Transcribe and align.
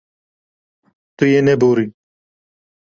Tu 1.15 1.25
yê 1.31 1.39
neborî. 1.47 1.87